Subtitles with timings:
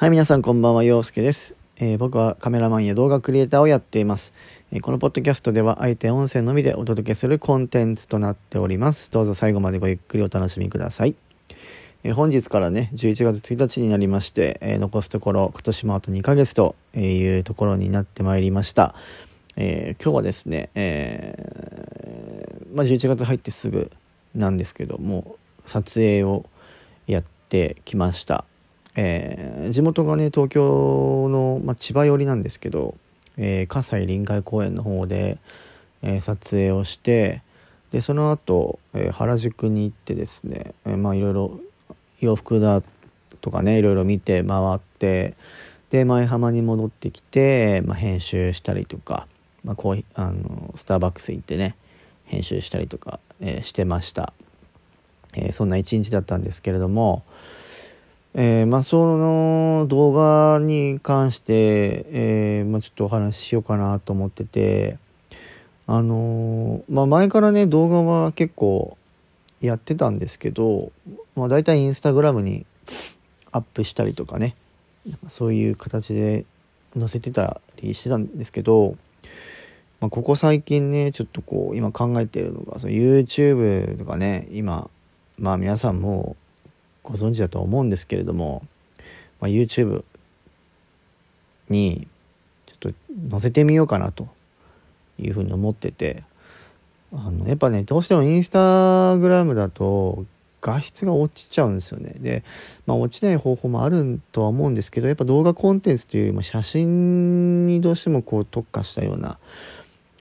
[0.00, 4.32] はい、皆さんこんばんは、陽介です、えー、僕はカメラマンや動画クリエイターをやっています。
[4.72, 9.10] えー、このポッドキャストでは、あえて音声のみでお届けするコンテンツとなっております。
[9.10, 11.14] どうぞ最後までごゆっくりお楽しみください。
[12.02, 18.94] えー、本日からね、11月1日になりまして、え残すところ、今年もあと2ヶ月というところになってまいりました。
[19.56, 21.36] え今日はですね、え
[22.72, 23.90] まあ、11月入ってすぐ
[24.34, 25.36] なんですけども、
[25.66, 26.46] 撮影を
[27.06, 28.46] やってきました。
[28.96, 32.96] えー、地元がね東京の、まあ、千葉寄りなんですけど、
[33.36, 35.38] えー、葛西臨海公園の方で、
[36.02, 37.42] えー、撮影をして
[37.90, 41.60] でその後、え原宿に行ってですね、えまあいろいろ
[42.20, 42.84] 洋服だ
[43.40, 45.34] とかねいろいろ見て回って
[45.90, 49.26] で舞浜に戻ってきて、まあ、編集したりとか、
[49.64, 51.74] まあ、こうあのスターバックス行ってね
[52.26, 54.32] 編集したりとか、えしてました、
[55.34, 57.24] えそんな一日だったんですけれども
[58.34, 64.98] えー、まあその動画に関して、えー、まあ、ちょっとお話ししようかなと思ってて
[65.86, 68.96] あのー、まあ前からね動画は結構
[69.60, 70.92] やってたんですけど、
[71.34, 72.64] まあ、大体インスタグラムに
[73.52, 74.54] アップしたりとかね
[75.28, 76.44] そういう形で
[76.98, 78.96] 載せてたりしてたんですけど、
[80.00, 84.88] まあ、ここ最近ねちょっとこう今考えてるのがその YouTube とかね今
[85.38, 86.36] まあ皆さんも
[87.10, 88.62] ご存知だと思うんですけれども、
[89.40, 90.04] まあ、YouTube
[91.68, 92.06] に
[92.66, 94.28] ちょっと載せてみようかなと
[95.18, 96.22] いうふうに思ってて
[97.12, 100.24] あのやっぱねどうしてもインスタグラムだと
[100.60, 102.14] 画質が落ちちゃうんですよね。
[102.18, 102.44] で、
[102.86, 109.38] まあ、落ちない方法もあるとは思うんですけどやっぱ動画コンテンツというよりも写真にどうしてもこう特化したような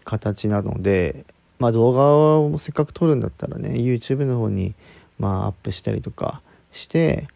[0.06, 1.26] 形なので、
[1.60, 4.74] まあ、動画をせっかく撮るんだったらね YouTube の方に
[5.20, 7.28] まあアップしたりとかして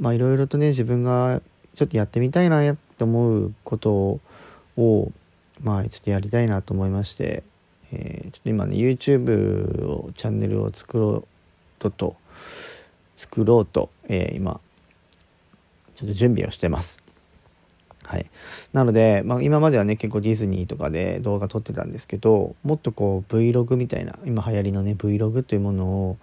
[0.00, 1.40] まあいろいろとね自分が
[1.74, 4.20] ちょっとやってみたいなって思うこと
[4.76, 5.12] を
[5.62, 7.42] まあちょっとやりたいなと思いまして、
[7.92, 11.28] えー、ちょっと今ね YouTube をチャンネルを作ろう
[11.78, 12.16] とと
[13.16, 14.60] 作ろうと、えー、今
[15.94, 17.04] ちょっと準備をしてます。
[18.04, 18.30] はい、
[18.74, 26.18] なので、まあ、今まではね結構ディズニーとかで動画撮ってたんですけどもっとこう Vlog みたいな今流行りのね Vlog というものを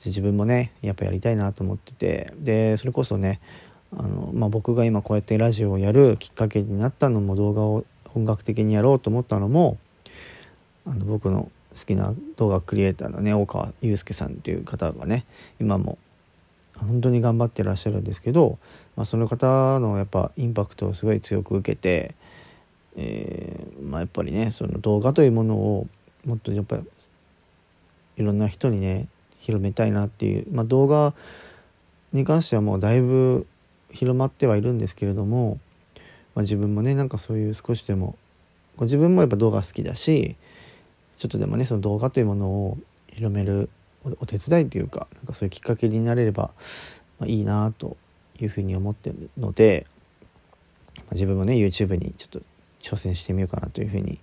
[0.00, 2.32] っと自分もねやっぱやりたいなと思ってて。
[2.38, 3.40] でそれこそね
[3.96, 9.78] あの、まあ、僕が今こうやってラジオをやるきっかけになったのも動画を本格的にやろうと思ったのも
[10.86, 15.24] あの僕の好きな動画クリエイターのね大川祐介さんっていう方がね
[15.60, 15.98] 今も
[16.76, 18.58] 本当に頑張ってらっしゃるんですけど、
[18.96, 22.14] まあ、その方のやっぱインパクトをすごい強く受けて、
[22.96, 25.86] えーまあ、やっぱりねその動画というものを
[26.24, 26.82] もっとやっぱり
[28.16, 29.08] いろんな人にね
[29.40, 31.14] 広めたいなっていう、まあ、動画
[32.12, 33.46] に関してはもうだいぶ
[33.90, 35.58] 広まってはいるんですけれども、
[36.34, 38.16] まあ、自分もねなんかそういう少しでも
[38.80, 40.36] 自分もやっぱ動画好きだし
[41.16, 42.78] ちょっとでもねその動画というものを
[43.08, 43.68] 広める
[44.20, 46.50] お手伝いというかなんかそういうきっかけになれれば、
[47.18, 47.96] ま、いいなと
[48.40, 49.86] いうふうに思ってるので、
[50.96, 52.40] まあ、自分もね YouTube にちょっと
[52.80, 54.18] 挑戦してみようかなというふうに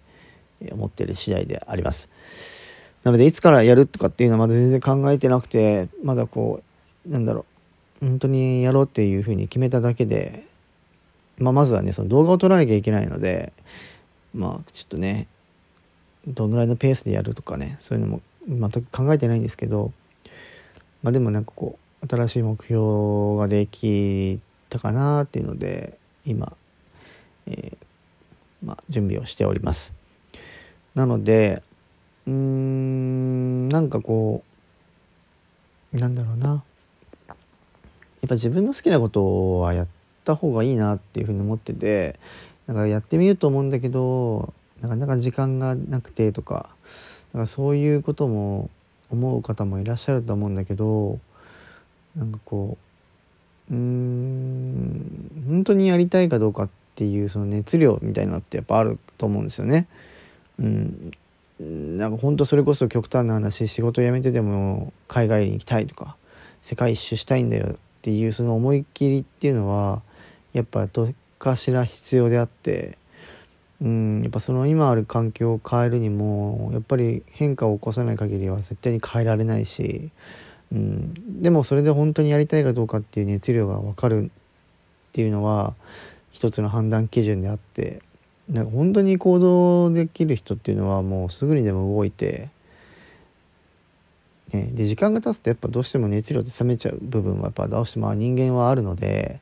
[0.71, 2.09] 思ってる次第であります。
[3.07, 6.61] なのでいつからやるとかっていうのはまだ全然考えてなくてまだこ
[7.07, 7.45] うなんだろ
[8.01, 10.45] う本当にやろうっていうふうに決めただけで、
[11.37, 13.53] まあ、まずはねその動画を撮らなきゃいけないので
[14.35, 15.27] まあちょっとね
[16.27, 19.93] どんぐらいのペースでやるとかねそういうのも全く考えてないんですけど
[21.01, 24.37] まあでもなんかこう新しい目標ができ
[24.67, 26.51] たかなっていうので今、
[27.45, 29.93] えー、まあ、準備をしております。
[30.93, 31.63] なので
[32.27, 34.43] うーんなんかこ
[35.93, 36.63] うなんだろうなやっ
[38.27, 39.87] ぱ自分の好きなことはやっ
[40.25, 42.19] た方がいいなっていうふうに思ってて
[42.67, 46.69] なんかやってみると思うんだけどなかなか時間がなくてとか
[47.33, 48.69] だかそういうことも
[49.09, 51.19] 思う方もいらっしゃると思うんだけど
[52.15, 52.77] なんかこ
[53.71, 59.87] ううーん本当にやりたいかどうかっていうその熱量みたいなのってやっぱあると思うんですよね。
[60.59, 61.11] うん、
[61.59, 66.15] なんか本当それこそ極端な話仕事辞めてでも海外に行きたいとか
[66.61, 70.01] 世界一周したいんだよっていうその思い切りっていうのは
[70.53, 72.97] やっぱどっかしら必要であって
[73.81, 80.09] うんやっぱその今ある環境を変えるにもやっぱり変化を起こさない限りは絶対に変えられないし、
[80.71, 84.29] うん、でもそれで本当にやりたいかどうかっていう熱量が分かるっ
[85.11, 85.73] ていうのは
[86.31, 88.01] 一つの判断基準であって
[88.49, 92.49] なんか本当に行動できる人っていうのはもうすぐにでも動いて、
[94.53, 99.41] ね、で時間が経つとやっぱどうしても熱量って冷めちゃう部分はやっぱどうしても人間はあるので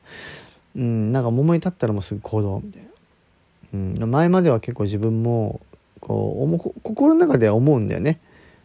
[0.74, 5.60] うんなんか桃に立ったらもうすぐ行動みたいな、うん、前までは結構自分も
[6.00, 8.20] こう思心の中では思うんだよね。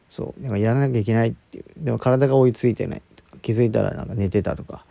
[0.09, 1.65] そうなんかやらなきゃいけないっていう。
[1.77, 3.01] でも体が追いついてない
[3.41, 4.85] 気づいたらなんか寝てたとか。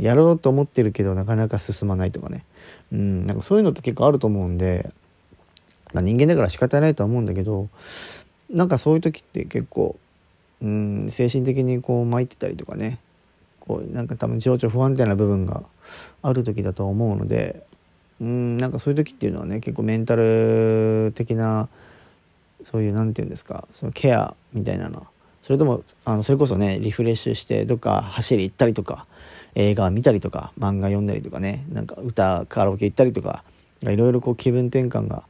[0.00, 2.44] やろうと思ってるけどなかなか進まないとかね。
[2.92, 4.90] うんなんかそういうのって結構あると思うんで、
[5.92, 7.68] まあ、人間だから仕方ないとは思うんだけど
[8.48, 9.96] なんかそういう時って結構
[10.62, 12.98] うん精神的にこう参ってたりとかね。
[13.66, 15.64] こうなんか多分情緒不安定な部分が
[16.22, 17.64] ある時だと思うので
[18.20, 21.68] うんなんかそういう時っていうのはね結構メンタル的な
[22.64, 25.06] そういう何て言うんですかそのケアみたいなの
[25.46, 29.06] それともあのそれこそねリフレッシュしてどっか走り行ったりとか
[29.54, 33.44] 映画見たりとか漫画読んだりとかねなんか歌カラオケ行ったりとか
[33.82, 35.22] いろいろこう気分転換が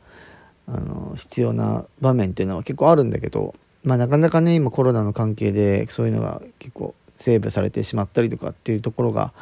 [0.69, 3.55] あの必要な場面っていうのは結構あるんだけど
[3.85, 9.35] まあなかなかね今コロナの関係でそういうのが結構セーブされてしまったりとかっていうところが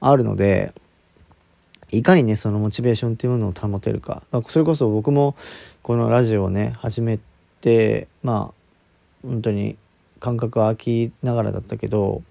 [0.00, 0.72] あるので
[1.90, 4.22] いかにねそのモチベーションっていうものを保てるか。
[4.48, 5.36] それこそ僕も
[5.82, 7.18] このラジオをね始め
[7.60, 8.62] てまあ
[9.28, 9.76] 本当に
[10.22, 12.22] 感覚は空きながらだったけど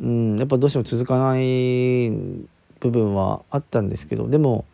[0.00, 2.10] うんやっぱどうしても続かない
[2.80, 4.64] 部分はあったんですけどでも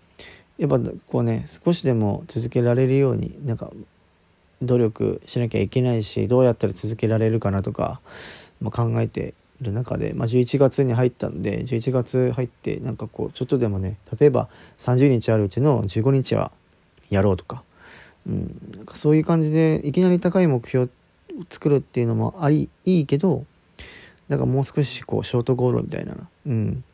[0.58, 0.78] やっぱ
[1.08, 3.70] こうね少しでも続けられるようになんか
[4.60, 8.00] 努力しなきゃいけないしどうやったら続けられるかなとか、
[8.60, 9.32] まあ、考えて
[9.62, 14.48] る中で、まあ、11月に入ったんで11月入ってなんかこうちょっとでもね例えば
[14.80, 16.50] 30日あるうちの15日は
[17.08, 17.62] やろうとか,、
[18.26, 20.88] うん、なんかそういう感じでいきなり高い目標を
[21.48, 23.44] 作るっていうのもありいいけど
[24.28, 26.14] なんかもう少しこうショートゴールみたいな
[26.46, 26.84] うん、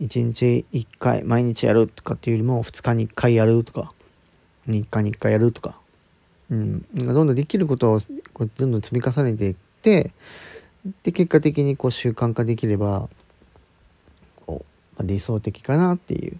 [0.00, 3.90] 1日1回毎日やるとかっていうよりも2日に1回やるとか
[4.68, 5.80] 3日に1回やるとか。
[6.50, 8.00] うん、なんかどんどんできることを
[8.34, 10.10] こうどんどん積み重ねていって
[11.02, 13.08] で結果的にこう習慣化できれば
[14.44, 16.38] こう、まあ、理想的かなっていう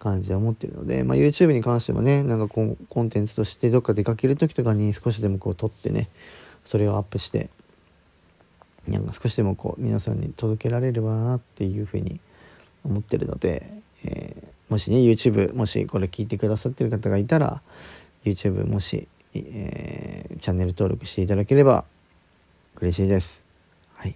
[0.00, 6.08] 感じで思ってるので、まあ、YouTube に関してもねなんかこうコンテンツとしてどっか出かける時とかに少しでもこう撮ってね
[6.64, 7.50] それをアップして
[8.88, 12.20] なんか少しでもこう皆さんに届けられればなっていうふうに
[12.84, 13.70] 思ってるので、
[14.04, 17.62] えー、もしね YouTube もしこれ聞いてくださってる方がいたら
[18.24, 21.84] YouTube もしえー、チャンネル登録していただければ
[22.80, 23.42] 嬉しいです。
[23.94, 24.14] はい。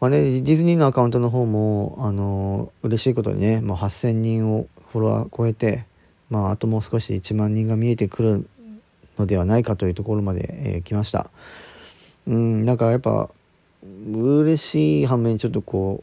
[0.00, 5.84] まあね、ディズニーのアカウントの方も、あのー、嬉しいことにね、もう8000人をフォロワー超えて、
[6.30, 8.48] まあ、あともう少し1万人が見えてくる
[9.18, 11.30] のではないかというところまで、えー、来ました。
[12.26, 13.30] うん、なんかやっぱ、
[13.82, 16.02] 嬉しい反面ちょっとこ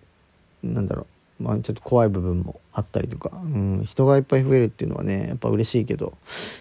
[0.64, 1.08] う、なんだろ
[1.40, 6.14] う、まあ、ちょっと怖い部分もあったりとか、うん、人がいっぱい増えるっていうのはねやっぱ嬉しいけど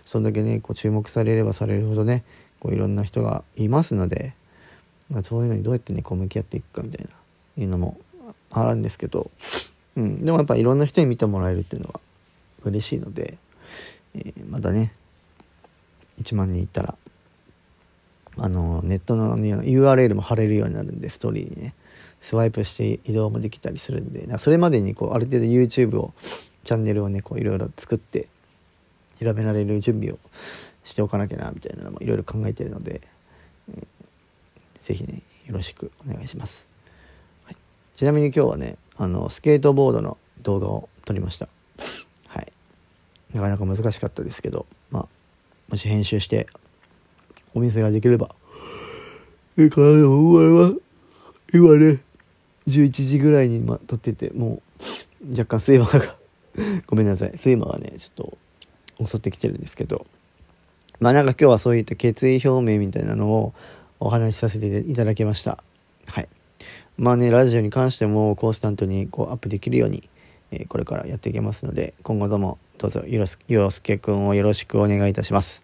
[0.04, 2.24] そんだけねこう注目されればされるほどね
[2.60, 4.34] こういろんな人がいますので、
[5.10, 7.10] まあ、そういうのにどうやってねこう向き合っていくかみたいな
[7.62, 7.98] いうのも
[8.50, 9.30] あるんですけど、
[9.96, 12.00] うん、でもやっぱいろんな人に見てもらえるっていうのは
[12.64, 13.38] 嬉しいので、
[14.14, 14.92] えー、またね
[16.22, 16.96] 1万人いったら
[18.36, 21.74] あのネットの URL も貼れるようになるんでストーリーにね。
[22.20, 24.26] スワイプして移動もできたりするんで。
[24.38, 26.14] それまでにこうある程度 YouTube を
[26.64, 28.28] チャンネルをねこういろいろ作って
[29.20, 30.18] 調べられる準備を
[30.84, 33.02] しておかなきゃなみたいなのもいろいろ考えてるので、
[33.70, 33.86] えー、
[34.80, 36.66] ぜひねよろしくお願いします、
[37.44, 37.56] はい、
[37.94, 41.48] ちなみに今日はねあのスケートボードの動画を撮りました。
[42.28, 42.52] はい。
[43.34, 45.08] なかなか難しかったですけどまあ
[45.68, 46.46] もし編集して
[47.54, 48.34] お店ができれば。
[49.56, 50.80] いいかなと思います。
[51.52, 52.00] 今ね
[52.66, 54.60] 11時ぐらいに、ま、撮ってても
[55.24, 56.16] う若干睡魔が。
[56.86, 57.32] ごめんなさい。
[57.32, 58.36] 睡魔がねちょっ
[58.98, 60.06] と襲ってきてるんですけど。
[61.00, 63.54] まあなんか今日はそういった決意表明みたいなのを
[64.00, 65.62] お話しさせていただきました。
[66.06, 66.28] はい。
[66.96, 70.08] まあねラジオに関してもコンスタントにこうアップできるように、
[70.50, 75.62] えー、これからやっていきますので今後ともどうぞよろすよろすけくんをよろしくお願いいたします。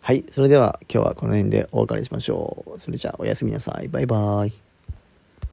[0.00, 2.80] はいそれでは今日はこの辺でお別れしましょう。
[2.80, 3.88] それじゃあおやすみなさい。
[3.88, 4.71] バイバーイ。